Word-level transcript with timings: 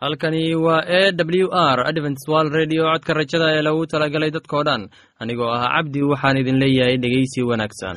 halkani 0.00 0.54
waa 0.54 0.84
e 1.00 1.12
w 1.42 1.48
r 1.52 1.78
adventswal 1.90 2.46
redio 2.58 2.82
codka 2.92 3.12
rajada 3.18 3.46
ee 3.56 3.62
lagu 3.66 3.82
talagalay 3.92 4.30
dadkoo 4.36 4.62
dhan. 4.68 4.82
Anigoo 5.22 5.50
ah 5.56 5.68
cabdi 5.74 6.00
waxaan 6.12 6.36
idin 6.42 6.58
leeyahay 6.62 6.96
dhegeysi 7.02 7.40
wanaagsan 7.50 7.96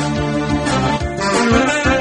filayaa 1.51 2.00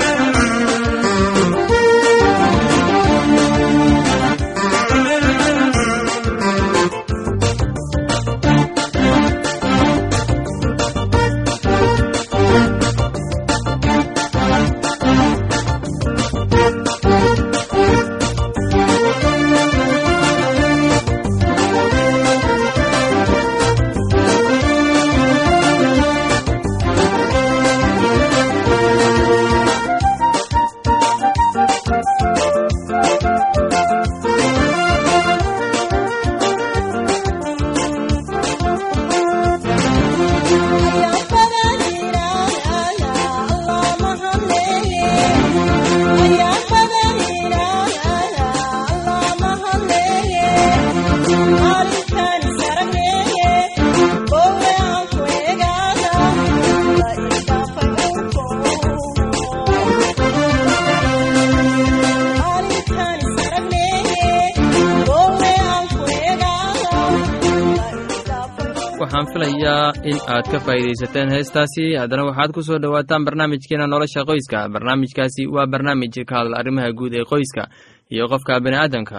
in 70.10 70.18
aad 70.34 70.46
ka 70.52 70.58
faa'iidaysateen. 70.66 71.28
Heestaasi 71.36 71.84
haddana 72.00 72.24
waxaad 72.28 72.50
ku 72.54 72.62
soo 72.62 72.78
dhowaataan 72.82 73.24
barnaamijkeena 73.26 73.86
nolosha 73.86 74.24
qoyska. 74.30 74.68
Barnaamijkaasi 74.74 75.42
waa 75.54 75.66
barnaamij 75.72 76.14
ka 76.28 76.34
hadla 76.40 76.56
arrimaha 76.60 76.92
guud 76.98 77.14
ee 77.14 77.24
qoyska 77.32 77.62
iyo 78.10 78.24
qofka 78.32 78.60
bini'aadamka 78.64 79.18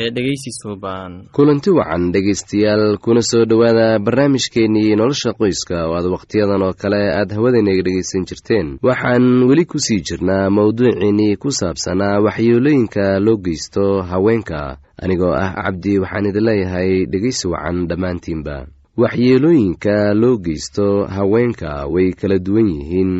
ee 0.00 0.10
dhegeysi 0.14 0.50
suuban 0.62 1.12
kulanti 1.36 1.70
wacan 1.78 2.12
dhegaystayaal 2.14 2.98
kuna 3.04 3.22
soo 3.30 3.44
dhowaada 3.50 3.98
barnaamijkeennii 3.98 4.94
nolosha 4.96 5.32
qoyska. 5.40 5.76
Oo 5.88 5.94
aad 5.98 6.06
wakhtiyadan 6.14 6.62
oo 6.62 6.72
kale 6.82 7.00
aad 7.18 7.30
hawadaynaga 7.36 7.82
dhegaysan 7.86 8.24
jirteen. 8.28 8.66
Waxaan 8.88 9.24
weli 9.48 9.64
ku 9.66 9.78
sii 9.86 10.00
jirnaa 10.08 10.50
mowduuciinnii 10.50 11.36
ku 11.42 11.50
saabsanaa 11.50 12.20
waxyeelooyinka 12.26 13.18
loo 13.26 13.36
geysto 13.44 14.02
haweenka. 14.10 14.78
Anigoo 15.02 15.32
ah 15.34 15.50
cabdi 15.64 15.98
waxaan 16.02 16.26
idin 16.30 16.44
leeyahay 16.48 16.90
dhegaysi 17.12 17.48
wacan 17.52 17.88
dhammaantiinba 17.88 18.56
waxyeelooyinka 19.00 20.14
loo 20.20 20.36
geysto 20.44 21.06
haweenka 21.14 21.86
way 21.94 22.12
kala 22.12 22.38
duwan 22.38 22.68
yihiin. 22.68 23.12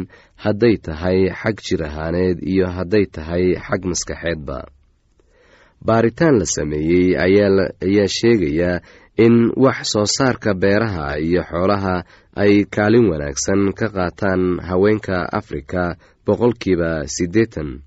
Hadday 0.44 0.76
tahay 0.76 1.28
xag 1.40 1.56
jir 1.66 1.82
ahaaneed 1.88 2.38
iyo 2.52 2.66
hadday 2.76 3.04
tahay 3.14 3.44
xag 3.66 3.82
maskaxeedba. 3.90 4.58
Baaritaan 5.86 6.38
la 6.40 6.46
sameeyey 6.56 7.16
ayaa 7.16 8.08
sheegaya 8.16 8.80
in 9.16 9.52
wax 9.56 9.78
soo 9.92 10.04
saarka 10.16 10.54
beeraha 10.54 11.16
iyo 11.18 11.42
xoolaha 11.50 12.04
ay 12.36 12.64
kaalin 12.74 13.08
wanaagsan 13.12 13.72
ka 13.78 13.88
qaataan 13.96 14.60
haweenka 14.68 15.16
afrika 15.32 15.96
boqolkiiba 16.26 17.08
siddeetan. 17.14 17.80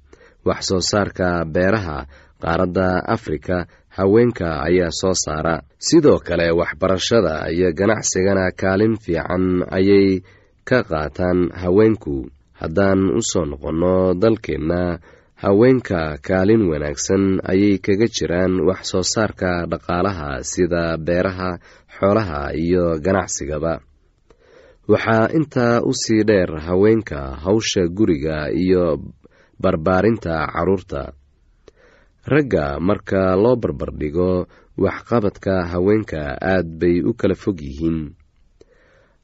Wax 0.45 0.59
soo 0.69 0.81
saarka 0.81 1.45
beeraha 1.45 2.05
qaaradda 2.41 2.87
afrika 3.15 3.65
haweenka 3.97 4.49
ayaa 4.67 4.91
soo 4.99 5.13
saara. 5.23 5.55
Sidoo 5.87 6.19
kale 6.27 6.47
waxbarashada 6.59 7.33
iyo 7.55 7.69
ganacsigana 7.79 8.51
kaalin 8.61 8.95
fiican 9.03 9.45
ayay 9.77 10.21
ka 10.67 10.83
qaataan 10.89 11.39
haweenku. 11.61 12.15
Haddaan 12.59 13.01
u 13.17 13.21
soo 13.31 13.45
noqonno 13.51 14.13
dalkeenna 14.21 14.81
haweenka 15.43 16.17
kaalin 16.27 16.63
wanaagsan 16.71 17.23
ayay 17.51 17.75
kaga 17.85 18.07
jiraan 18.15 18.53
wax 18.67 18.81
soo 18.91 19.03
saarka 19.13 19.51
dhaqaalaha 19.71 20.29
sida 20.51 20.83
beeraha 21.05 21.49
xoolaha 21.95 22.41
iyo 22.63 22.85
ganacsigaba 23.05 23.73
waxaa 24.91 25.27
intaa 25.37 25.81
u 25.83 25.91
sii 26.01 26.23
dheer 26.29 26.51
haweenka 26.67 27.19
hawsha 27.43 27.83
guriga 27.97 28.37
iyo 28.63 28.83
barbaarinta 29.61 30.33
carruurta 30.53 31.01
ragga 32.25 32.79
marka 32.79 33.35
loo 33.35 33.55
barbardhigo 33.59 34.47
waxqabadka 34.77 35.53
haweenka 35.71 36.21
aad 36.41 36.67
bay 36.79 37.01
u 37.03 37.11
kala 37.19 37.35
fog 37.35 37.59
yihiin. 37.61 38.15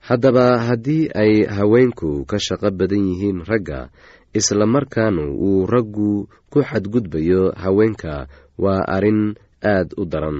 Haddaba 0.08 0.46
haddii 0.68 1.12
ay 1.22 1.34
haweenku 1.48 2.24
ka 2.30 2.38
shaqo 2.40 2.70
badan 2.72 3.04
yihiin 3.10 3.40
ragga 3.50 3.90
isla 4.36 4.66
markaana 4.68 5.24
uu 5.32 5.66
raggu 5.68 6.28
ku 6.52 6.60
xadgudbayo 6.70 7.52
haweenka 7.56 8.28
waa 8.64 8.84
arrin 8.96 9.36
aad 9.64 9.90
u 9.98 10.04
daran. 10.06 10.40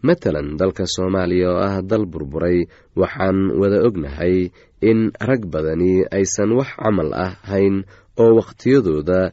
Matalan 0.00 0.56
dalka 0.56 0.84
soomaaliya 0.88 1.48
oo 1.52 1.60
ah 1.60 1.76
dal 1.84 2.04
burburay 2.08 2.64
waxaan 2.96 3.52
wada 3.60 3.84
ognahay 3.84 4.48
in 4.80 5.12
rag 5.20 5.44
badani 5.52 6.08
aysan 6.08 6.56
wax 6.56 6.70
camal 6.80 7.12
ah 7.12 7.36
hayn 7.50 7.84
oo 8.16 8.32
wakhtiyadooda 8.40 9.32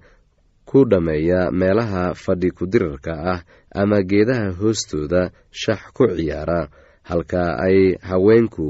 ku 0.70 0.80
dhammeeya 0.92 1.42
meelaha 1.60 2.04
fadhi 2.24 2.50
ku-dirarka 2.58 3.14
ah 3.34 3.40
ama 3.82 3.98
geedaha 4.10 4.48
hoostooda 4.60 5.22
shax 5.62 5.82
ku 5.96 6.04
ciyaara 6.18 6.62
halka 7.10 7.44
ay 7.68 7.96
haweenku 8.10 8.68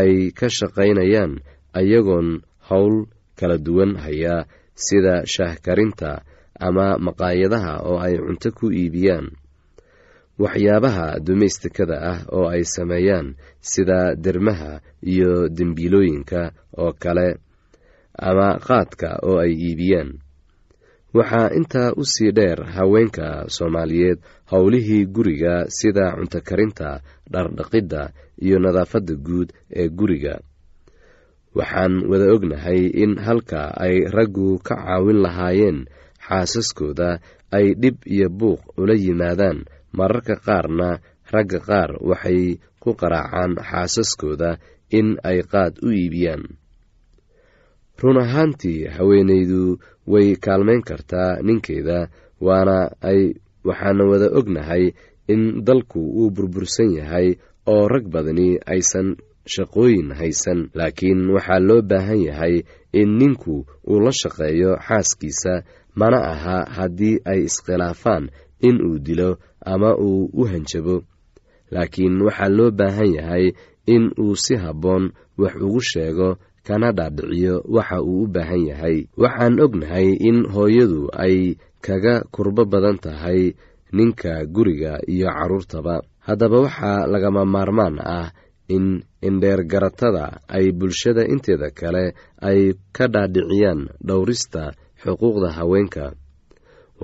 ay 0.00 0.12
ka 0.38 0.46
shaqaynayaan 0.58 1.32
ayagoon 1.78 2.42
howl 2.68 3.06
kala 3.38 3.56
duwan 3.66 3.92
haya 4.04 4.34
sida 4.74 5.14
shaahkarinta 5.34 6.10
ama 6.66 6.86
maqaayadaha 7.06 7.72
oo 7.88 7.98
ay 8.06 8.14
cunto 8.24 8.48
ku 8.58 8.66
iibiyaan. 8.72 9.28
Waxyaabaha 10.42 11.16
dumaystikada 11.26 11.96
ah 12.12 12.20
oo 12.28 12.48
ay 12.52 12.64
sameeyaan 12.64 13.36
sida 13.60 14.12
dermaha 14.24 14.80
iyo 15.00 15.48
dembiilooyinka 15.48 16.52
oo 16.76 16.92
kale 17.02 17.40
ama 18.28 18.60
qaadka 18.60 19.08
oo 19.24 19.38
ay 19.40 19.52
iibiyaan 19.56 20.20
waxaa 21.14 21.50
intaa 21.58 21.92
u 21.96 22.04
sii 22.04 22.32
dheer 22.32 22.64
haweenka 22.76 23.44
soomaaliyeed 23.48 24.18
howlihii 24.52 25.06
guriga 25.06 25.64
sida 25.68 26.12
cunto 26.16 26.40
karinta 26.48 27.00
dhardhaqidda 27.32 28.10
iyo 28.42 28.58
nadaafadda 28.58 29.14
guud 29.14 29.48
ee 29.70 29.88
guriga. 29.88 30.34
Waxaan 31.56 31.94
wada 32.10 32.26
ognahay 32.34 32.80
in 33.02 33.16
halka 33.26 33.72
ay 33.86 34.04
raggu 34.16 34.58
ka 34.66 34.74
caawin 34.76 35.22
lahaayeen 35.24 35.78
xaasaskooda 36.26 37.10
ay 37.56 37.74
dhib 37.82 37.96
iyo 38.04 38.28
buuq 38.28 38.60
ula 38.76 38.94
yimaadaan. 38.94 39.64
Mararka 39.96 40.36
qaarna 40.36 40.98
ragga 41.32 41.58
qaar 41.68 41.90
waxay 42.08 42.60
ku 42.82 42.92
qaraacaan 43.00 43.52
xaasaskooda 43.70 44.50
in 44.98 45.16
ay 45.24 45.40
qaad 45.52 45.80
u 45.86 45.88
iibiyaan 45.90 46.42
run 48.02 48.18
ahaantii 48.20 48.84
haweenaydu 48.96 49.78
way 50.06 50.36
kaalmayn 50.36 50.82
kartaa 50.82 51.36
ninkeeda 51.42 52.08
waana 52.40 52.90
ay 53.00 53.34
waxaana 53.64 54.04
wada 54.04 54.28
ognahay 54.38 54.92
in 55.28 55.64
dalku 55.64 56.00
uu 56.00 56.30
burbursan 56.30 56.90
yahay 56.98 57.34
oo 57.66 57.88
rag 57.88 58.04
badani 58.08 58.58
aysan 58.66 59.16
shaqooyin 59.54 60.12
haysan. 60.18 60.70
Laakiin 60.74 61.30
waxaa 61.34 61.58
loo 61.68 61.82
baahan 61.82 62.20
yahay 62.28 62.62
in 62.92 63.18
ninku 63.18 63.66
uu 63.90 64.00
la 64.00 64.12
shaqeeyo 64.12 64.76
xaaskiisa 64.86 65.62
mana 65.94 66.18
aha 66.32 66.56
haddii 66.76 67.16
ay 67.24 67.40
iskhilaafaan 67.48 68.24
in 68.68 68.76
uu 68.86 68.98
dilo 68.98 69.38
ama 69.64 69.96
uu 69.98 70.30
u 70.32 70.44
hanjabo. 70.50 71.02
Laakiin 71.70 72.22
waxaa 72.26 72.48
loo 72.48 72.70
baahan 72.70 73.10
yahay 73.18 73.46
in 73.86 74.10
uu 74.18 74.36
si 74.36 74.54
habboon 74.56 75.04
wax 75.38 75.54
ugu 75.66 75.80
sheego 75.80 76.28
kana 76.66 76.88
dhaadhiciyo 76.98 77.54
waxa 77.76 77.98
uu 78.02 78.22
u 78.24 78.32
baahan 78.34 78.62
yahay. 78.70 78.96
Waxaan 79.22 79.54
ognahay 79.64 80.08
in 80.28 80.38
hooyadu 80.54 81.00
ay 81.24 81.36
kaga 81.86 82.14
kurbo 82.34 82.62
badan 82.72 82.98
tahay 83.04 83.54
ninka 83.96 84.32
guriga 84.54 84.98
iyo 85.14 85.28
carruurtaba 85.36 85.94
haddaba 86.26 86.58
waxaa 86.66 87.06
lagama 87.12 87.42
maarmaan 87.54 87.96
ah 88.02 88.28
in 88.74 88.86
indheergaratada 89.28 90.24
ay 90.56 90.66
bulshada 90.78 91.22
inteeda 91.32 91.70
kale 91.70 92.04
ay 92.48 92.60
ka 92.96 93.04
dhaadhiciyaan 93.14 93.80
dhowrista 94.06 94.62
xuquuqda 95.02 95.48
haweenka 95.58 96.04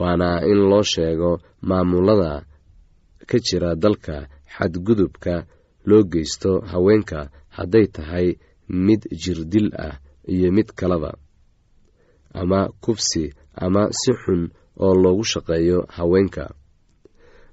waana 0.00 0.30
in 0.50 0.58
loo 0.70 0.82
sheego 0.92 1.30
maamulada 1.68 2.32
ka 3.30 3.38
jira 3.46 3.70
dalka 3.82 4.16
xadgudubka 4.54 5.34
loo 5.88 6.02
geysto 6.12 6.52
haweenka 6.72 7.20
hadday 7.56 7.86
tahay 7.96 8.26
mid 8.72 9.04
jirdil 9.22 9.68
ah 9.76 10.00
iyo 10.24 10.48
mid 10.56 10.68
kaleba 10.72 11.12
ama 12.34 12.72
kufsi 12.80 13.32
ama 13.54 13.92
si 13.92 14.12
xun 14.22 14.42
oo 14.80 14.94
loogu 15.02 15.24
shaqeeyo 15.32 15.78
haweenka. 15.96 16.44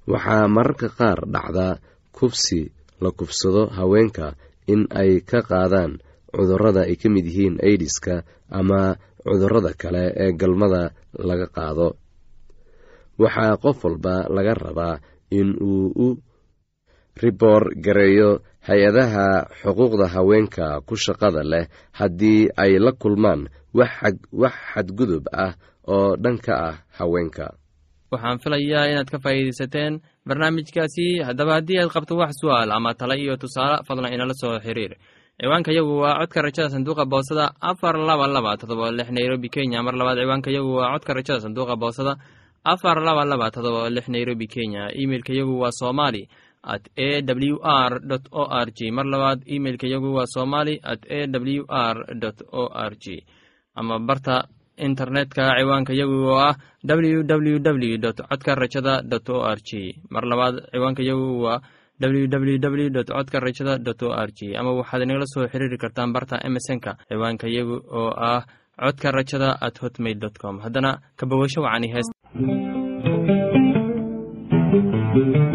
Waxaa 0.07 0.47
mararka 0.47 0.87
qaar 0.97 1.19
dhacda 1.33 1.67
kufsi 2.17 2.71
la 3.03 3.11
kufsado 3.11 3.67
haweenka 3.77 4.27
in 4.71 4.87
ay 5.01 5.19
ka 5.29 5.39
qaadaan 5.49 5.99
cudurrada 6.31 6.81
ay 6.87 6.95
ka 7.01 7.07
mid 7.11 7.25
yihiin 7.27 7.55
aidiska 7.67 8.23
ama 8.59 8.95
cudurrada 9.23 9.71
kale 9.81 10.03
ee 10.23 10.31
galmada 10.39 10.83
laga 11.27 11.47
qaado. 11.55 11.87
Waxaa 13.19 13.59
qof 13.63 13.77
walba 13.83 14.15
laga 14.35 14.53
rabaa 14.55 14.95
in 15.39 15.49
uu 15.59 15.91
u 16.05 16.07
riboor 17.21 17.63
gareeyo 17.85 18.29
hay'adaha 18.67 19.25
xuquuqda 19.61 20.07
haweenka 20.15 20.81
ku 20.87 20.95
shaqada 20.95 21.43
leh 21.51 21.65
haddii 21.99 22.49
ay 22.57 22.79
la 22.79 22.91
kulmaan 22.91 23.47
wax 23.73 24.53
xadgudub 24.73 25.23
ah 25.33 25.53
oo 25.87 26.15
dhan 26.23 26.37
ka 26.45 26.53
ah 26.69 26.75
haweenka. 26.99 27.47
Waxaan 28.11 28.39
filayaa 28.43 28.89
inaad 28.91 29.09
ka 29.13 29.17
faa'iidaysateen 29.23 30.01
barnaamijkaasi. 30.27 31.21
Haddaba 31.27 31.53
haddii 31.61 31.77
aad 31.79 31.91
qabto 31.93 32.17
wax 32.17 32.31
su'aal 32.41 32.71
ama 32.71 32.93
tala 32.93 33.15
iyo 33.15 33.37
tusaale 33.37 33.83
fadlan 33.87 34.13
inala 34.13 34.33
soo 34.33 34.59
xiriir. 34.59 34.97
Ciwaanka 35.39 35.71
yagu 35.71 35.93
waa 36.03 36.19
codka 36.19 36.41
rajada 36.41 36.69
sanduuqa 36.69 37.05
boosada 37.05 37.53
afar 37.61 37.95
laba 37.97 38.27
laba 38.27 38.57
todoba 38.57 38.91
lix 38.91 39.09
nairobi 39.09 39.49
kenya. 39.49 39.83
Mar 39.85 39.93
labaad 39.95 40.17
ciwaanka 40.19 40.49
yagu 40.51 40.71
waa 40.79 40.91
codka 40.93 41.13
rajada 41.13 41.39
sanduuqa 41.45 41.75
boosada 41.77 42.13
afar 42.65 42.97
laba 43.07 43.23
laba 43.25 43.47
todoba 43.51 43.89
lix 43.89 44.05
nairobi 44.09 44.47
kenya. 44.47 44.89
Imeilka 44.93 45.33
yagu 45.33 45.59
waa 45.61 45.71
somali 45.71 46.27
at 46.63 46.83
a 46.97 47.21
w 47.21 47.55
r 47.63 48.01
o 48.31 48.43
r 48.47 48.67
g 48.71 48.91
mar 48.91 49.05
labaad 49.05 49.39
imeilka 49.45 49.87
yagu 49.87 50.13
waa 50.17 50.25
somali 50.25 50.79
at 50.83 51.01
a 51.09 51.27
w 51.27 51.63
r 51.67 51.97
o 52.51 52.63
r 52.73 52.93
g 53.03 53.23
ama 53.75 53.99
barta 53.99 54.47
internetka 54.77 55.55
ciwaanka 55.59 55.93
yagu 55.93 56.17
oo 56.27 56.39
ah 56.39 56.55
w 56.83 57.23
w 57.23 57.59
w 57.59 57.97
codka 58.29 58.55
rajada 58.55 59.01
dot 59.01 59.29
o 59.29 59.43
r 59.43 59.59
g 59.67 59.95
mar 60.09 60.23
labaad 60.31 60.55
ciwaanka 60.71 61.03
yagu 61.03 61.41
waa 61.43 61.59
w 61.99 62.27
codka 63.07 63.39
rajada 63.39 63.77
dot 63.77 64.01
o 64.03 64.11
r 64.11 64.31
g 64.31 64.55
ama 64.55 64.71
waxaad 64.79 65.01
inagala 65.03 65.25
soo 65.33 65.47
xiriiri 65.51 65.77
kartaan 65.77 66.13
barta 66.13 66.39
emesonka 66.47 66.91
ciwaanka 67.09 67.47
yagu 67.47 67.75
oo 67.99 68.11
ah 68.15 68.43
codka 68.79 69.11
rajada 69.11 69.49
at 69.61 69.75
hotmail 69.83 70.19
dot 70.19 70.35
com. 70.39 70.59
Haddana 70.63 70.99
kabawasho 71.19 71.61
wacani 71.61 71.87
hees 71.93 72.07
Thank 75.11 75.35
you. 75.35 75.49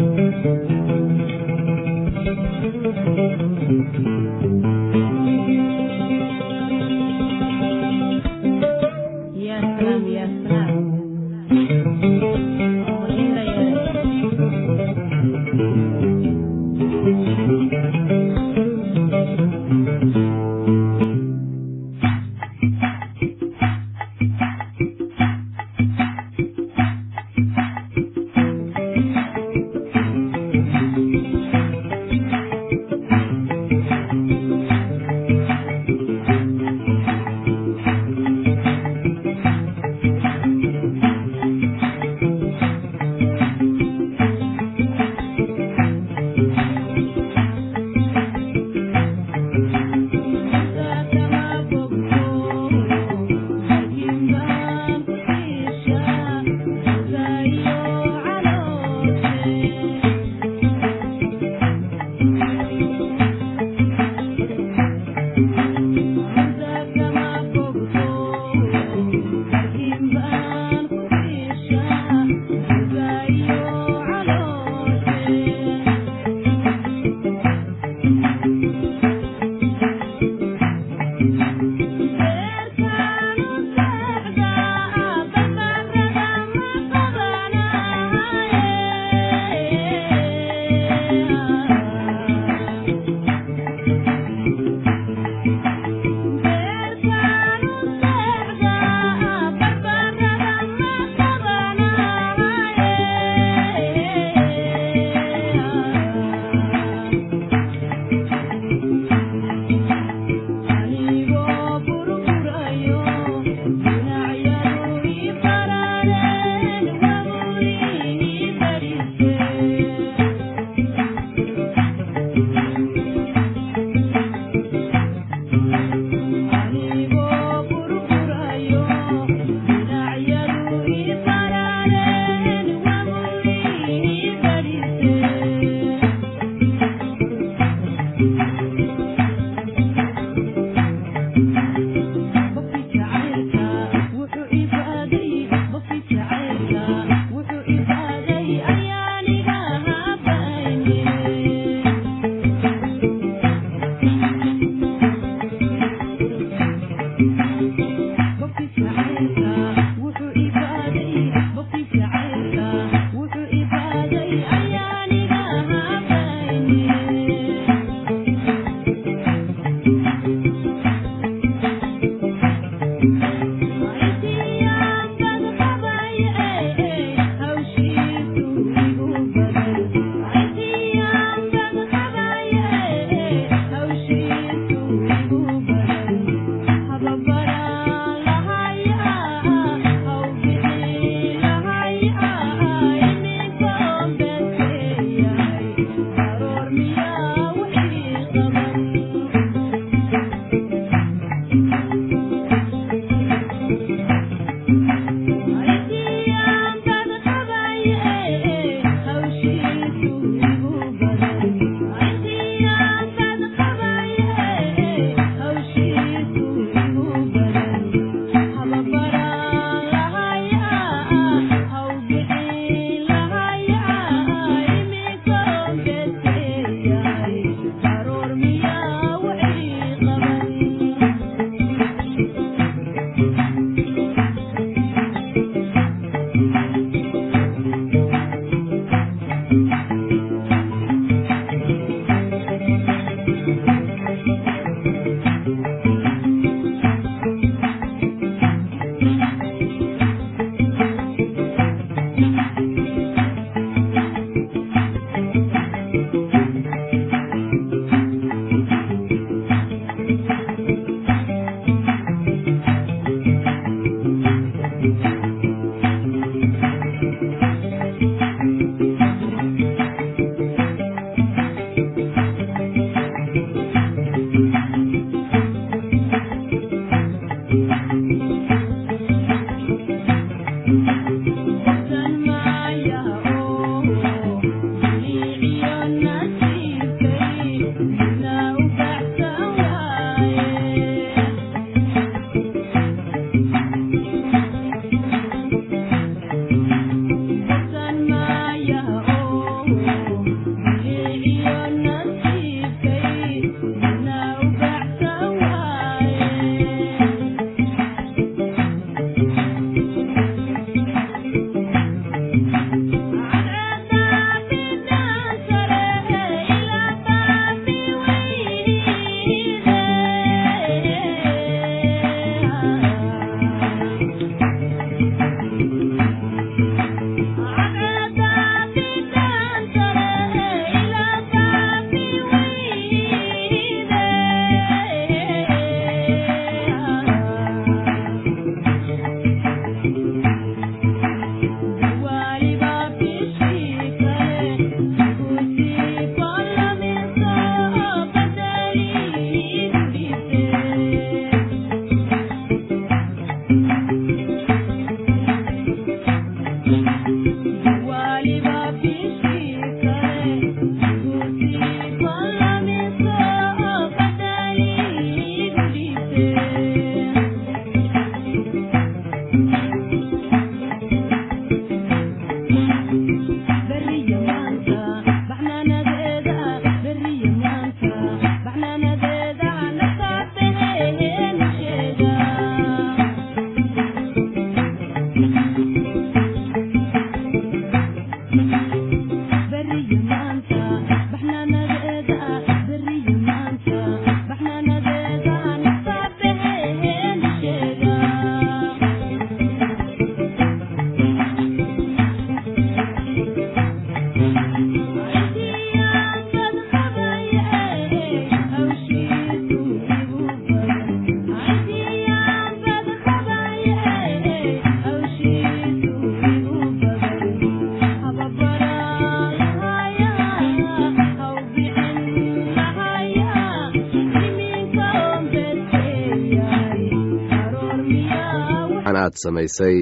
Aad 429.15 429.23
samaysay. 429.23 429.77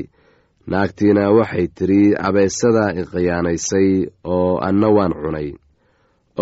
Naagtiina 0.71 1.23
waxay 1.37 1.67
tidhi 1.77 2.03
abeesada 2.27 2.85
iqiyaanaysay 3.01 3.89
oo 4.35 4.59
anna 4.67 4.87
waan 4.95 5.13
cunay. 5.21 5.49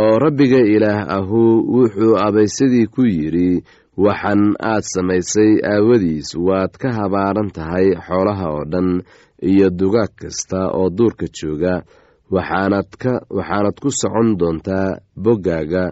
Oo 0.01 0.19
rabbiga 0.23 0.59
ilaah 0.75 1.07
ahu 1.17 1.41
wuxuu 1.75 2.15
abaysadii 2.27 2.87
ku 2.93 3.01
yidhi 3.15 3.63
waxan 3.97 4.41
aad 4.71 4.83
samaysay 4.93 5.51
aawadiis 5.71 6.29
waad 6.47 6.71
ka 6.81 6.89
habaaran 6.97 7.49
tahay 7.55 7.87
xoolaha 8.07 8.45
oo 8.55 8.63
dhan 8.71 8.89
iyo 9.41 9.67
dugaag 9.79 10.11
kasta 10.21 10.59
oo 10.77 10.89
duurka 10.97 11.25
jooga. 11.37 11.75
Waxaanad 12.31 13.75
ku 13.81 13.89
socon 13.91 14.37
doontaa 14.39 14.99
boggaaga. 15.23 15.85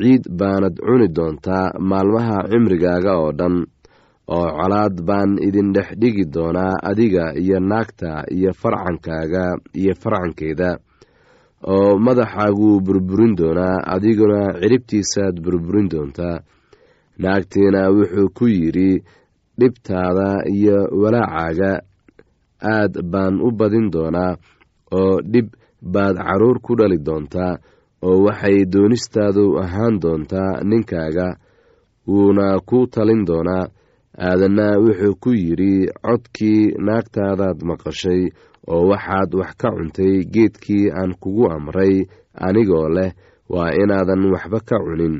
Ciid 0.00 0.24
baanad 0.38 0.76
cuni 0.86 1.08
doontaa 1.16 1.74
maalmaha 1.90 2.36
cimrigaaga 2.50 3.12
oo 3.22 3.30
dhan 3.38 3.54
oo 4.36 4.48
colaad 4.58 4.96
baan 5.08 5.30
idin 5.48 5.72
dhex 5.74 5.88
dhigi 6.00 6.24
doonaa 6.34 6.74
adiga 6.90 7.24
iyo 7.42 7.58
naagta 7.70 8.10
iyo 8.36 8.50
farcankaaga 8.60 9.44
iyo 9.80 9.94
farcankeeda 10.02 10.70
oo 11.72 11.98
madaxaaguu 12.06 12.80
burburin 12.86 13.32
doonaa 13.40 13.76
adiguna 13.94 14.40
ciribtiisaad 14.60 15.36
burburin 15.44 15.88
doontaa 15.92 16.36
naagtiina 17.22 17.80
wuxuu 17.96 18.28
ku 18.38 18.44
yidhi 18.56 18.90
dhibtaada 19.60 20.28
iyo 20.56 20.78
walaacaaga 21.02 21.72
aad 22.74 22.92
baan 23.12 23.34
u 23.46 23.50
badin 23.58 23.86
doonaa 23.94 24.32
oo 24.98 25.14
dhib 25.32 25.48
baad 25.94 26.16
carruur 26.26 26.58
ku 26.64 26.72
dhali 26.78 26.98
doontaa 27.08 27.52
oo 28.08 28.16
waxay 28.26 28.58
doonistaadu 28.72 29.44
ahaan 29.62 29.94
doontaa 30.02 30.50
ninkaaga 30.70 31.28
wuuna 32.08 32.46
ku 32.68 32.78
talin 32.94 33.22
doonaa 33.30 33.64
aadanna 34.18 34.78
wuxuu 34.82 35.14
ku 35.22 35.30
yidhi 35.32 35.86
codkii 36.02 36.74
naagtaadaad 36.86 37.58
maqashay 37.62 38.22
oo 38.72 38.82
waxaad 38.90 39.30
wax 39.40 39.52
ka 39.60 39.68
cuntay 39.76 40.14
geedkii 40.34 40.90
aan 40.98 41.14
kugu 41.22 41.44
amray 41.54 41.94
anigoo 42.34 42.88
leh 42.96 43.12
waa 43.52 43.70
inaadan 43.82 44.22
waxba 44.32 44.58
ka 44.68 44.76
cunin. 44.84 45.16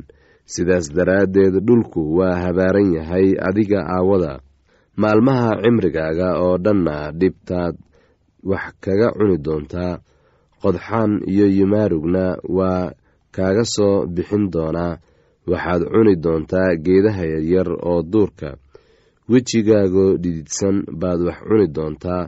Sidaas 0.53 0.91
daraaddeed 0.97 1.55
dhulku 1.67 2.01
waa 2.19 2.35
habaaran 2.43 2.91
yahay 2.97 3.39
adiga 3.49 3.81
aawada. 3.87 4.33
Maalmaha 5.01 5.63
cimrigaaga 5.63 6.29
oo 6.43 6.59
dhanna 6.59 7.13
dhibtaad 7.21 7.75
wax 8.51 8.65
kaga 8.83 9.09
cuni 9.15 9.37
doontaa 9.39 10.03
qodxaan 10.63 11.13
iyo 11.33 11.47
yimaarugna 11.47 12.25
waa 12.57 12.91
kaaga 13.35 13.65
soo 13.75 14.07
bixin 14.15 14.51
doonaa. 14.53 14.99
Waxaad 15.47 15.83
cuni 15.93 16.15
doontaa 16.25 16.75
geedaha 16.85 17.23
yaryar 17.33 17.69
oo 17.91 18.03
duurka 18.03 18.59
wejigaagoo 19.31 20.17
dhididsan 20.23 20.77
baad 21.01 21.21
wax 21.27 21.39
cuni 21.49 21.67
doontaa 21.77 22.23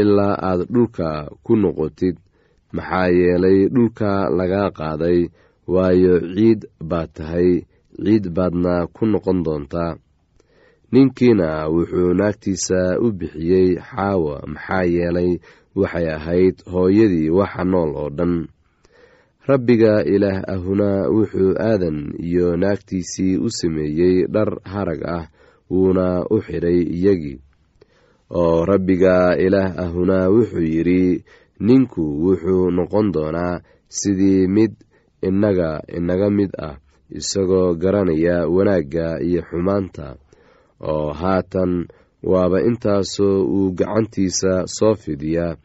ilaa 0.00 0.34
aad 0.48 0.60
dhulka 0.72 1.08
ku 1.44 1.52
noqotid. 1.62 2.16
Maxaa 2.76 3.08
yeelay 3.18 3.58
dhulka 3.74 4.10
lagaa 4.38 4.68
qaaday 4.78 5.20
waayo 5.74 6.14
ciid 6.34 6.60
baad 6.90 7.08
tahay 7.16 7.50
ciid 8.04 8.24
baadna 8.36 8.74
ku 8.96 9.02
noqon 9.12 9.38
doontaa. 9.46 9.92
Ninkiina 10.92 11.48
wuxuu 11.74 12.10
naagtiisa 12.18 12.80
u 13.04 13.12
bixiyey 13.18 13.68
xaawa 13.88 14.34
maxaa 14.52 14.84
yeelay 14.94 15.30
waxay 15.80 16.06
ahayd 16.16 16.56
hooyadii 16.72 17.30
waxa 17.38 17.62
nool 17.72 17.90
oo 18.02 18.10
dhan. 18.18 18.34
Rabbiga 19.48 19.94
ilaah 20.14 20.38
ahuna 20.54 20.90
wuxuu 21.14 21.52
aadan 21.68 21.98
iyo 22.26 22.56
naagtiisii 22.62 23.36
u 23.46 23.48
sameeyey 23.58 24.16
dhar 24.34 24.50
harag 24.72 25.02
ah 25.16 25.24
wuuna 25.70 26.06
u 26.30 26.36
xidhay 26.46 26.78
iyagii. 26.96 27.38
Oo 28.30 28.64
rabbiga 28.70 29.36
ilaah 29.44 29.74
ahuna 29.84 30.28
wuxuu 30.34 30.62
yidhi 30.74 31.24
ninku 31.66 32.02
wuxuu 32.24 32.70
noqon 32.76 33.06
doonaa 33.14 33.60
sidii 33.88 34.46
mid 34.46 34.72
innaga 35.28 35.82
inaga 35.96 36.28
mid 36.30 36.50
ah 36.68 36.76
isagoo 37.18 37.74
garanaya 37.82 38.36
wanaagga 38.54 39.06
iyo 39.28 39.42
xumaanta. 39.48 40.06
Oo 40.90 41.12
haatan 41.20 41.72
waaba 42.22 42.58
intaasoo 42.68 43.44
uu 43.54 43.72
gacantiisa 43.78 44.52
soo 44.76 44.94
fidiyaa 44.94 45.56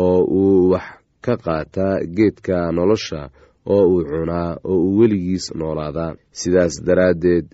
oo 0.00 0.18
uu 0.24 0.70
wax 0.72 0.86
ka 1.24 1.34
qaataa 1.44 2.02
geedka 2.16 2.72
nolosha 2.72 3.30
oo 3.66 3.84
uu 3.92 4.02
cunaa 4.10 4.56
oo 4.64 4.78
uu 4.84 4.98
weligiis 4.98 5.46
noolaadaa 5.58 6.14
sidaas 6.32 6.74
daraaddeed 6.86 7.46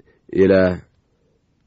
ilaah 0.43 0.81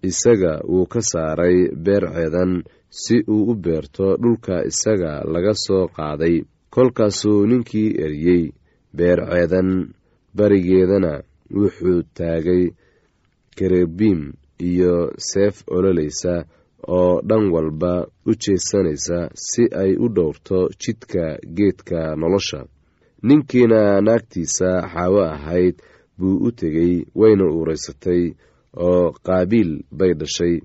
isaga 0.10 0.53
wuu 0.72 0.86
ka 0.91 1.01
saaray 1.12 1.58
beer 1.86 2.03
ceedan 2.15 2.51
si 2.89 3.15
uu 3.27 3.44
u 3.51 3.53
beerto 3.63 4.08
dhulka 4.22 4.56
isaga 4.72 5.12
laga 5.34 5.53
soo 5.66 5.88
qaaday. 5.98 6.35
Kolkaasuu 6.74 7.46
ninkii 7.50 7.90
eriyey 8.05 8.44
beer 8.98 9.20
ceedan 9.31 9.70
barigeedana 10.38 11.14
wuxuu 11.57 12.00
taagay 12.18 12.64
karebiim 13.57 14.22
iyo 14.70 15.12
seef 15.29 15.55
ololaysa 15.75 16.33
oo 16.98 17.22
dhan 17.29 17.46
walba 17.53 17.94
u 18.29 18.31
jeesanaysa 18.44 19.18
si 19.33 19.64
ay 19.81 19.92
u 20.05 20.07
dhowrto 20.16 20.59
jidka 20.81 21.24
geedka 21.57 22.16
nolosha. 22.16 22.62
Ninkiina 23.27 24.01
naagtiisa 24.01 24.70
xaawo 24.94 25.22
ahayd 25.24 25.75
buu 26.18 26.38
u 26.48 26.51
tegey 26.51 26.94
wayna 27.16 27.46
uuraysatay 27.55 28.22
oo 28.75 29.12
qaabiil 29.25 29.72
bay 29.98 30.14
dhashay 30.20 30.55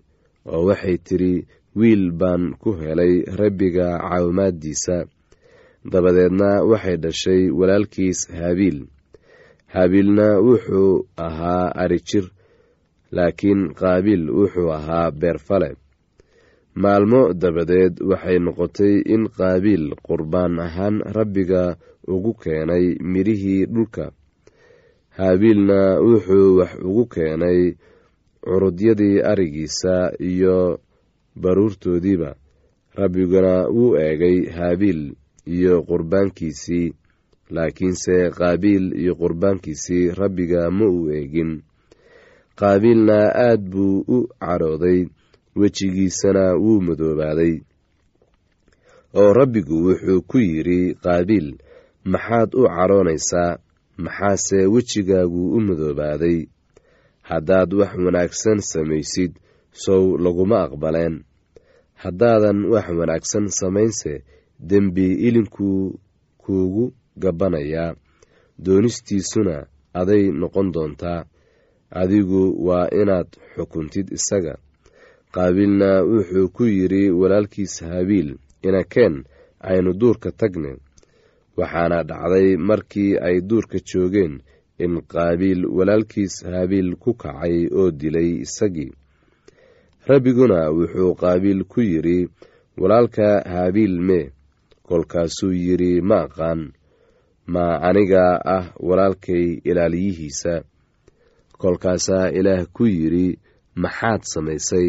oo 0.53 0.65
waxay 0.69 0.97
tidhi 1.07 1.35
wiil 1.79 2.05
baan 2.21 2.43
ku 2.61 2.71
helay 2.81 3.15
rabbiga 3.41 3.87
caawimaaddiisa. 3.99 4.97
Dabadeedna 5.93 6.51
waxay 6.71 6.97
dhashay 7.05 7.43
walaalkiis 7.59 8.21
haabiil 8.39 8.79
haabiilna 9.75 10.27
wuxuu 10.47 11.07
ahaa 11.27 11.67
arijir 11.83 12.27
laakiin 13.17 13.63
qaabiil 13.81 14.25
wuxuu 14.31 14.71
ahaa 14.79 15.11
beerfale. 15.11 15.71
Maalmo 16.83 17.21
dabadeed 17.43 17.95
waxay 18.11 18.39
noqotay 18.45 18.95
in 19.15 19.23
qaabiil 19.39 19.85
qurbaan 20.07 20.55
ahaan 20.67 20.97
rabbiga 21.17 21.63
ugu 22.13 22.33
keenay 22.43 22.87
midhihii 23.13 23.67
dhulka 23.75 24.05
haabiilna 25.19 26.01
wuxuu 26.01 26.57
wax 26.59 26.73
ugu 26.89 27.05
keenay 27.07 27.61
curudyadii 28.45 29.21
arigiisa 29.31 30.13
iyo 30.19 30.81
baruurtoodiiba. 31.43 32.35
Rabbiguna 32.95 33.55
wuu 33.69 33.97
eegay 33.97 34.39
haabiil 34.57 35.15
iyo 35.47 35.83
qurbaankiisii 35.83 36.95
laakiinse 37.51 38.31
qaabiil 38.31 38.85
iyo 39.01 39.15
qurbaankiisii 39.15 40.11
rabbiga 40.21 40.71
ma 40.71 40.87
uu 40.89 41.11
eegin. 41.11 41.63
Qaabiilna 42.59 43.19
aad 43.47 43.61
buu 43.73 44.05
u 44.09 44.19
cadhooday 44.41 45.07
wejigiisana 45.57 46.55
wuu 46.55 46.81
madoobaaday. 46.81 47.55
Oo 49.15 49.33
rabbigu 49.33 49.77
wuxuu 49.87 50.23
ku 50.23 50.39
yidhi 50.39 50.95
qaabiil 51.05 51.49
maxaad 52.05 52.51
u 52.55 52.63
cadhoonaysaa 52.77 53.59
maxaase 53.97 54.67
wejigaagu 54.67 55.43
u 55.57 55.61
madoobaaday 55.61 56.47
haddaad 57.23 57.73
wax 57.75 57.93
wanaagsan 58.07 58.61
samaysid 58.61 59.33
sow 59.73 60.17
laguma 60.25 60.59
aqbaleen. 60.67 61.25
Haddaadan 61.95 62.65
wax 62.73 62.87
wanaagsan 62.99 63.49
samaynse 63.49 64.13
dembi 64.61 65.07
ilinkuu 65.27 66.01
kuugu 66.39 66.93
gabbanayaa 67.23 67.95
doonistiisuna 68.65 69.67
aday 69.95 70.25
noqon 70.41 70.73
doontaa. 70.73 71.25
Adigu 71.91 72.67
waa 72.67 72.89
inaad 73.01 73.29
xukuntid 73.57 74.07
isaga. 74.13 74.55
Qaabiilna 75.35 76.03
wuxuu 76.03 76.49
ku 76.49 76.65
yidhi 76.65 77.11
walaalkiis 77.11 77.75
habiil 77.83 78.37
inakeen 78.63 79.25
aynu 79.61 79.93
duurka 80.01 80.31
tagne 80.33 80.77
waxaana 81.59 81.99
dhacday 82.09 82.57
markii 82.69 83.13
ay 83.27 83.37
duurka 83.49 83.79
joogeen 83.89 84.35
in 84.85 84.93
qaabiil 85.13 85.61
walaalkiis 85.77 86.35
habiil 86.55 86.89
ku 87.03 87.11
kacay 87.23 87.57
oo 87.79 87.91
dilay 88.01 88.31
isagii. 88.45 88.93
Rabbiguna 90.09 90.59
wuxuu 90.77 91.15
qaabiil 91.23 91.61
ku 91.73 91.81
yidhi 91.81 92.19
walaalka 92.81 93.27
haabiil 93.53 93.95
mee 94.09 94.27
kolkaasuu 94.89 95.53
yidhi 95.65 96.01
ma 96.09 96.19
aqaan 96.27 96.61
ma 97.53 97.65
aniga 97.89 98.25
ah 98.57 98.67
walaalkay 98.89 99.47
ilaaliyihiisa 99.69 100.55
kolkaasaa 101.61 102.29
ilaah 102.39 102.67
ku 102.77 102.85
yidhi 102.87 103.39
maxaad 103.83 104.21
samaysay? 104.33 104.89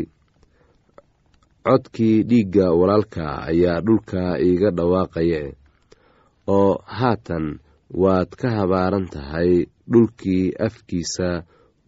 Codkii 1.66 2.24
dhiigga 2.30 2.66
walaalka 2.80 3.26
ayaa 3.50 3.82
dhulka 3.86 4.22
iiga 4.48 4.70
dhawaaqaye 4.78 5.42
oo 6.48 6.72
haatan 6.98 7.46
waad 8.02 8.30
ka 8.40 8.48
habaaran 8.58 9.08
tahay 9.14 9.52
dhulkii 9.92 10.54
afkiisa 10.68 11.30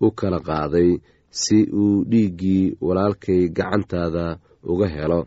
u 0.05 0.07
kala 0.19 0.39
qaaday 0.47 0.89
si 1.41 1.57
uu 1.83 2.03
dhiiggii 2.11 2.77
walaalkay 2.81 3.41
gacantaada 3.57 4.25
uga 4.71 4.87
helo. 4.95 5.21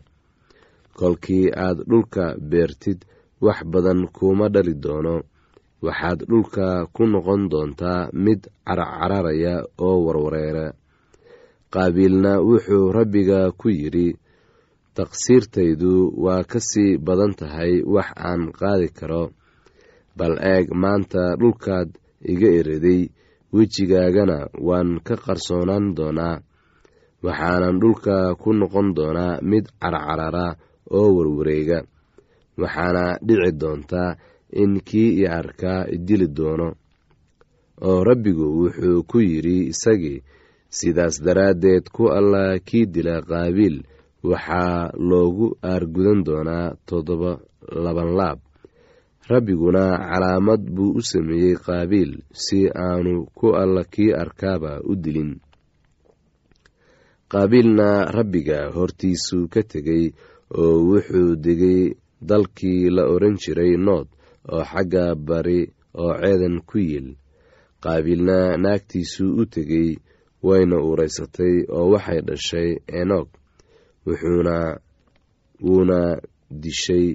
Kolkii 0.97 1.45
aad 1.65 1.77
dhulka 1.89 2.35
beertid 2.49 2.99
wax 3.41 3.59
badan 3.71 4.07
kuuma 4.15 4.49
dhali 4.53 4.73
doono. 4.83 5.15
Waxaad 5.85 6.19
dhulka 6.29 6.85
ku 6.93 7.03
noqon 7.11 7.41
doontaa 7.51 8.09
mid 8.13 8.41
carcararaya 8.67 9.53
oo 9.85 9.97
warwareera. 10.05 10.67
Qaabiilna 11.73 12.31
wuxuu 12.47 12.91
rabbiga 12.91 13.39
ku 13.59 13.69
yidhi 13.69 14.07
taqsiirtaydu 14.97 15.93
waa 16.23 16.43
ka 16.51 16.59
sii 16.69 16.97
badan 17.05 17.33
tahay 17.39 17.73
wax 17.93 18.09
aan 18.29 18.41
qaadi 18.59 18.87
karo. 18.97 19.23
Bal 20.17 20.35
eeg 20.53 20.65
maanta 20.81 21.23
dhulkaad 21.39 21.89
iga 22.31 22.49
eriday 22.59 23.01
wejigaagana 23.55 24.37
waan 24.67 24.89
ka 25.07 25.15
qarsoonaan 25.25 25.85
doonaa. 25.97 26.37
Waxaanan 27.25 27.75
dhulka 27.81 28.15
ku 28.41 28.49
noqon 28.59 28.87
doonaa 28.97 29.39
mid 29.49 29.65
carcarara 29.81 30.47
oo 30.97 31.07
warwareega. 31.15 31.79
Waxaana 32.61 33.03
dhici 33.27 33.51
doontaa 33.61 34.11
in 34.61 34.71
kii 34.87 35.09
i 35.21 35.25
arkaa 35.39 35.81
idili 35.95 36.27
doono. 36.37 36.69
Oo 37.87 38.03
rabbigu 38.09 38.45
wuxuu 38.59 39.03
ku 39.09 39.17
yidhi 39.29 39.57
isagii 39.71 40.23
sidaas 40.77 41.15
daraaddeed 41.25 41.85
ku 41.95 42.03
alla 42.17 42.43
kii 42.67 42.85
dila 42.93 43.15
qaabiil 43.29 43.77
waxaa 44.29 44.91
loogu 45.09 45.47
aargudan 45.71 46.19
doonaa 46.27 46.75
toddoba 46.87 47.31
laban 47.83 48.11
laab. 48.19 48.39
Rabbiguna 49.31 49.83
calaamad 50.09 50.61
buu 50.75 50.91
u 50.99 51.01
sameeyey 51.11 51.55
qaabiil 51.65 52.11
si 52.43 52.59
aanu 52.85 53.13
ku 53.37 53.47
alla 53.61 53.83
kii 53.93 54.11
arkaaba 54.23 54.71
u 54.91 54.95
dilin. 55.03 55.31
Qaabiilna 57.31 57.89
rabbiga 58.17 58.59
hortiisuu 58.75 59.45
ka 59.53 59.61
tegey 59.71 60.05
oo 60.61 60.75
wuxuu 60.89 61.35
degay 61.43 61.81
dalkii 62.29 62.89
la 62.95 63.03
odhan 63.13 63.35
jiray 63.41 63.73
nood 63.85 64.07
oo 64.53 64.63
xagga 64.71 65.05
bari 65.27 65.61
oo 66.01 66.13
ceedan 66.21 66.55
ku 66.69 66.77
yiil 66.87 67.07
qaabiilna 67.83 68.37
naagtiisuu 68.63 69.31
u 69.41 69.45
tegey 69.53 69.89
wayna 70.47 70.77
uuraysatay 70.87 71.55
oo 71.77 71.85
waxay 71.93 72.19
dhashay 72.27 72.69
enoog 72.99 73.29
wuxuuna 74.05 74.55
wuuna 75.65 75.99
dishay 76.61 77.05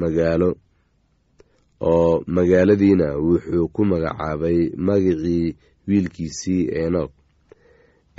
magaalo 0.00 0.50
oo 1.90 2.22
magaaladiina 2.36 3.08
wuxuu 3.26 3.68
ku 3.74 3.80
magacaabay 3.90 4.58
magicii 4.86 5.46
wiilkiisii 5.88 6.62
enoog 6.82 7.10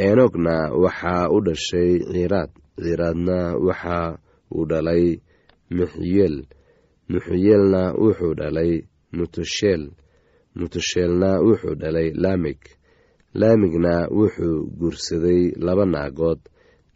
enoogna 0.08 0.56
waxaa 0.84 1.30
u 1.36 1.38
dhashay 1.45 1.91
ciiraad 2.12 2.52
ciiraadna 2.84 3.38
waxa 3.67 3.97
uu 4.56 4.65
dhalay 4.69 5.06
muxyeel 5.78 6.36
muxyeelna 7.12 7.82
wuxuu 8.04 8.34
dhalay 8.39 8.71
mutusheel 9.17 9.84
mutusheelna 10.56 11.30
wuxuu 11.47 11.76
dhalay 11.82 12.10
laamig 12.23 12.60
laamigna 13.39 13.93
wuxuu 14.17 14.58
guursaday 14.80 15.41
laba 15.65 15.86
naagood 15.86 16.39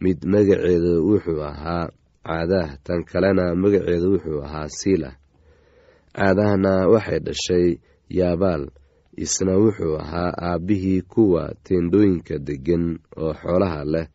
mid 0.01 0.19
magaceedu 0.25 0.93
wuxuu 1.09 1.41
ahaa 1.51 1.89
caadaah 2.27 2.69
tan 2.85 3.01
kalena 3.09 3.55
magaceedu 3.55 4.07
wuxuu 4.13 4.41
ahaa 4.47 4.67
siilah 4.79 5.15
caadahna 6.15 6.73
waxay 6.93 7.19
dhashay 7.25 7.67
yaabaal 8.19 8.63
isna 9.23 9.53
wuxuu 9.63 9.95
ahaa 10.03 10.31
aabbihii 10.49 11.01
kuwa 11.01 11.43
teendhooyinka 11.65 12.35
deggan 12.47 12.85
oo 13.17 13.33
xoolaha 13.33 13.81
leh. 13.93 14.07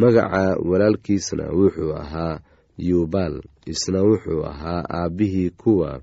Magaca 0.00 0.56
walaalkiisna 0.68 1.44
wuxuu 1.58 1.92
ahaa 2.02 2.40
yuubaal 2.88 3.36
isna 3.72 4.00
wuxuu 4.08 4.44
ahaa 4.50 4.82
aabbihii 4.98 5.50
kuwa 5.50 6.00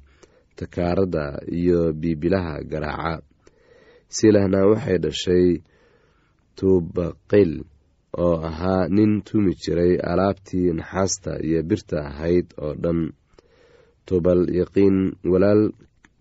takaaradda 0.55 1.41
iyo 1.59 1.93
biibilaha 1.93 2.63
garaaca. 2.63 3.21
Silahna 4.07 4.59
waxay 4.69 4.97
dhashay 4.97 5.47
tuubaqayl 6.55 7.53
oo 8.17 8.35
ahaa 8.49 8.87
nin 8.95 9.21
tumi 9.27 9.53
jiray 9.61 9.93
alaabtii 10.11 10.73
naxaasta 10.77 11.31
iyo 11.47 11.63
birta 11.63 11.97
ahayd 12.09 12.47
oo 12.63 12.73
dhan. 12.83 12.99
Tubal 14.05 14.41
yaqiin 14.59 14.97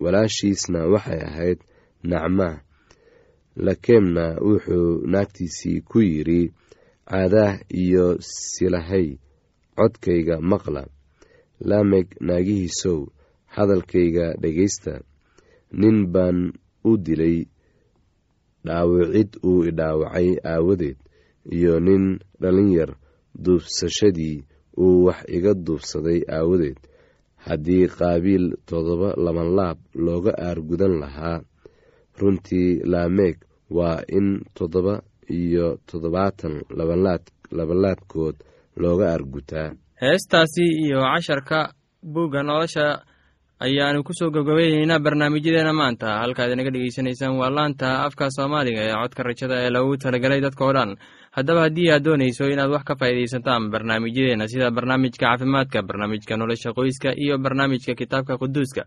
walaashiisna 0.02 0.80
waxay 0.92 1.20
ahayd 1.28 1.58
nacma. 2.10 2.48
Lakeemna 3.56 4.24
wuxuu 4.46 5.04
naagtiisii 5.12 5.80
ku 5.90 5.98
yidhi 6.00 6.52
caadaah 7.10 7.60
iyo 7.82 8.16
silahay 8.20 9.06
codkayga 9.76 10.36
maqla. 10.40 10.82
Laameg 11.68 12.06
naagihiisow 12.26 13.00
hadalkayga 13.54 14.26
dhegaysta. 14.42 14.94
Nin 15.80 15.96
baan 16.12 16.38
u 16.84 16.96
dilay 17.04 17.36
dhaawicid 18.64 19.30
uu 19.48 19.64
idhaawacay 19.70 20.28
aawadeed 20.52 20.98
iyo 21.50 21.80
nin 21.80 22.18
dhalinyar 22.42 22.90
duubsashadii 23.44 24.44
uu 24.78 25.04
wax 25.06 25.20
iga 25.28 25.54
duubsaday 25.54 26.20
aawadeed. 26.36 26.78
Haddii 27.46 27.88
qaabiil 27.88 28.44
toddoba 28.66 29.14
labanlaab 29.24 29.78
looga 29.94 30.32
aargudan 30.38 30.94
lahaa 31.02 31.40
runtii 32.20 32.80
laameeg 32.92 33.36
waa 33.70 33.98
in 34.08 34.40
toddoba 34.54 35.02
iyo 35.28 35.78
toddobaatan 35.90 36.54
labanlaabkood 37.58 38.36
looga 38.76 39.06
aargutaa. 39.12 39.72
Heestaasi 40.02 40.64
iyo 40.86 41.00
casharka 41.02 41.72
buugga 42.02 42.42
nolosha 42.42 43.02
ayaanu 43.60 44.02
ku 44.06 44.12
soo 44.18 44.30
gabgabayneynaa 44.30 44.98
barnaamijyadeena 45.04 45.72
maanta. 45.72 46.18
Halkaad 46.22 46.50
inaga 46.52 46.70
dhegeysanaysaan 46.74 47.36
waa 47.40 47.50
laanta 47.56 47.88
afka 48.06 48.30
soomaaliga 48.36 48.80
ee 48.88 48.94
codka 49.02 49.22
rajada 49.22 49.56
ee 49.66 49.70
lagu 49.70 49.96
talagalay 49.96 50.40
dadka 50.40 50.64
oo 50.66 50.72
dhan 50.76 50.90
haddaba 51.36 51.60
haddii 51.66 51.90
aad 51.90 52.04
doonayso 52.04 52.44
inaad 52.52 52.70
wax 52.74 52.84
ka 52.84 52.94
faa'iidaysataan 53.00 53.70
barnaamijyadeena 53.72 54.48
sida 54.52 54.70
barnaamijka 54.76 55.24
caafimaadka 55.26 55.82
barnaamijka 55.88 56.36
nolosha 56.36 56.76
qoyska 56.76 57.08
iyo 57.24 57.38
barnaamijka 57.44 57.94
kitaabka 58.00 58.38
quduuska 58.42 58.82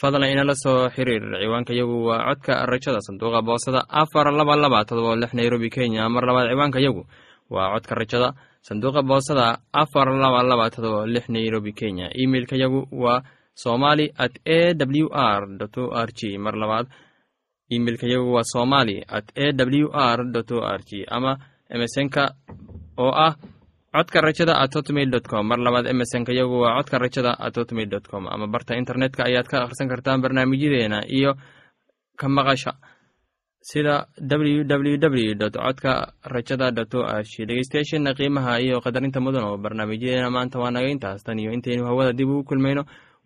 fadlan 0.00 0.30
inala 0.30 0.54
soo 0.54 0.90
xiriir. 0.90 1.22
Ciwaanka 1.42 1.72
yagu 1.72 2.06
waa 2.06 2.26
codka 2.34 2.66
rajada 2.66 3.00
sanduuqa 3.00 3.42
boosada 3.42 3.80
afar 3.88 4.26
laba 4.32 4.56
laba 4.56 4.84
todoba 4.84 5.16
lix 5.16 5.32
nairobi 5.34 5.70
kenya. 5.70 6.08
Mar 6.08 6.24
labaad 6.26 6.50
ciwaanka 6.50 6.80
yagu 6.80 7.06
waa 7.50 7.72
codka 7.74 7.94
rajada 7.94 8.28
sanduuqa 8.66 9.02
boosada 9.02 9.58
afar 9.72 10.08
laba 10.10 10.42
laba 10.42 10.70
todoba 10.70 11.06
lix 11.06 11.28
nairobi 11.28 11.72
kenya. 11.72 12.10
Emeilka 12.10 12.56
yagu 12.56 12.88
waa 12.90 13.22
somali 13.54 14.10
at 14.18 14.34
a 14.46 14.74
w 14.74 15.06
r 15.12 15.42
o 15.78 15.84
r 15.94 16.10
g. 16.18 16.38
Mar 16.38 16.54
labaad 16.58 16.86
imeilka 17.70 18.06
waa 18.34 18.42
somali 18.42 18.98
at 19.08 19.30
a 19.38 19.52
w 19.52 19.88
r 19.92 20.18
o 20.26 20.58
r 20.76 20.80
g. 20.82 21.06
Ama 21.06 21.38
emesonka 21.76 22.22
oo 23.04 23.10
ah 23.26 23.34
codka 23.94 24.18
rajada 24.26 24.54
at 24.62 24.74
hotmail 24.74 25.10
dot 25.14 25.26
com. 25.30 25.46
Mar 25.50 25.58
labaad 25.66 25.86
emesonka 25.92 26.32
yagu 26.38 26.56
waa 26.64 26.76
codka 26.78 26.98
rajada 27.04 27.32
at 27.46 27.54
hotmail 27.58 27.88
dot 27.94 28.06
com. 28.10 28.26
Ama 28.34 28.46
barta 28.54 28.72
internetka 28.82 29.20
ayaad 29.28 29.46
ka 29.50 29.56
akhrisan 29.64 29.88
kartaan 29.92 30.22
barnaamijyadeena 30.24 30.98
iyo 31.18 31.34
ka 32.20 32.26
maqasha 32.28 32.72
sida 33.70 33.94
ww 34.18 34.66
w 34.98 35.34
dot 35.42 35.54
codka 35.64 35.92
rajada 36.34 36.70
dot 36.78 36.94
o 36.94 37.02
g. 37.22 37.46
Dhegeystayaasheena 37.48 38.14
qiimaha 38.18 38.60
iyo 38.66 38.76
qadarinta 38.84 39.20
mudan 39.24 39.44
oo 39.48 39.56
barnaamijyadeena 39.64 40.30
maanta 40.30 40.58
waa 40.62 40.70
naga 40.74 40.88
intaas. 40.94 41.22
Tan 41.26 41.38
iyo 41.38 41.50
intaynu 41.56 41.86
hawada 41.86 42.12
dib 42.12 42.28
ugu 42.28 42.44
kulmayno 42.50 42.82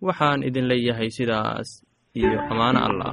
waxaan 0.06 0.44
idin 0.48 0.68
leeyahay 0.70 1.10
sidaas 1.10 1.68
iyo 2.14 2.38
ammaano 2.50 2.78
allah 2.88 3.12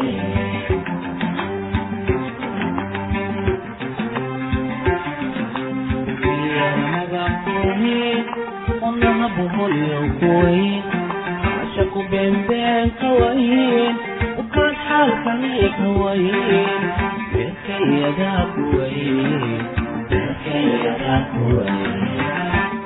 اليومين 7.63 8.23
والله 8.81 9.25
ابوهم 9.25 9.71
الكوين 9.71 10.81
عشقوا 11.61 12.03
بين 12.11 12.33
بين 12.49 12.89
قوين 13.01 13.95
وكل 14.37 14.75
حال 14.75 15.09
فريق 15.25 15.75
هوين 15.79 16.31
بينك 17.33 17.67
يا 17.69 18.09
ذا 18.17 18.47
كوين 18.55 19.41
بينك 20.09 20.45
يا 20.55 20.93
ذا 21.01 21.25
كوين 21.33 22.17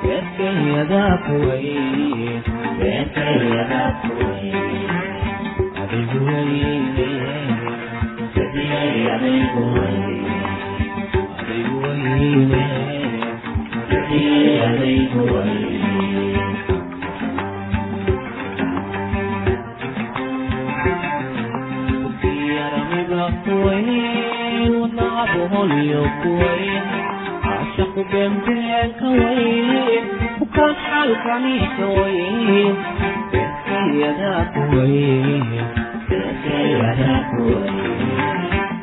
بينك 0.02 0.40
يا 0.40 0.84
ذا 0.84 1.18
كوين 1.26 2.42
بينك 2.80 3.16
يا 3.16 3.62
ذا 3.70 3.94
كوين 4.02 4.88
حبيب 5.76 6.22
وين 6.22 6.94
سيدي 8.34 8.68
يا 8.68 9.12
حبيب 9.18 9.56
وين 9.56 10.26
حبيب 11.38 11.72
وين 11.74 12.95
ربي 14.16 14.56
يديك 14.58 15.16
وجهي 15.16 16.06
وين 23.48 24.74
ونلعبه 24.74 25.64
اليوم 25.64 26.26
وين 26.26 26.82
عشق 27.44 27.94
بمديك 28.12 29.02
وين 29.02 30.04
وكان 30.40 30.74
حالك 30.74 31.26
عليك 31.26 31.78
وين 31.98 32.74
تحكي 33.32 34.00
يداك 34.00 34.56
وين 34.72 35.44
تحكي 36.10 36.72
يداك 36.72 37.32
وين 37.40 38.08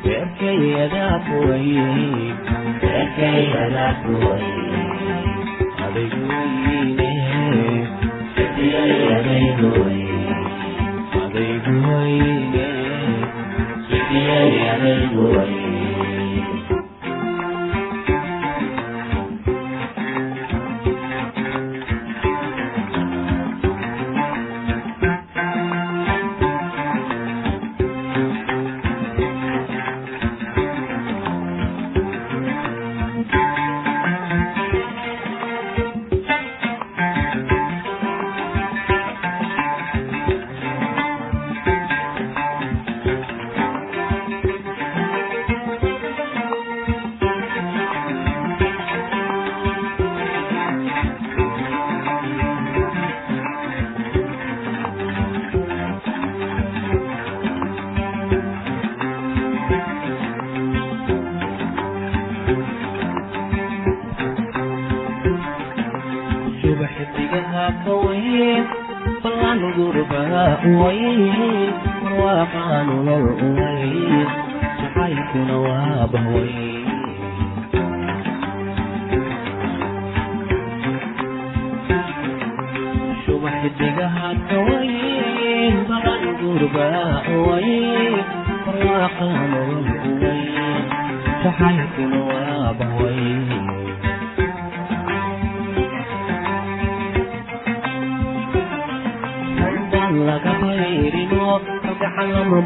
تحكي 0.05 0.55
يداك 0.71 1.27
وين 1.47 2.35
تحكي 2.81 3.49
يداك 3.49 4.05
وين 4.05 4.62
Thank 5.93 6.13
you. 15.47 15.62